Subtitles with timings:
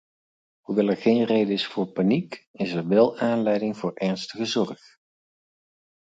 [0.59, 4.79] Hoewel er geen reden is voor paniek, is er wel aanleiding voor ernstige zorg.